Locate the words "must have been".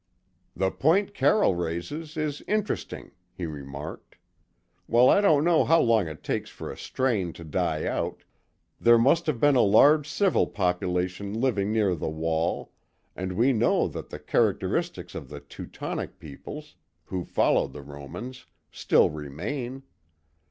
8.97-9.55